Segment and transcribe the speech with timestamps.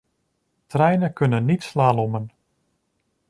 [0.67, 2.31] Treinen kunnen niet slalommen.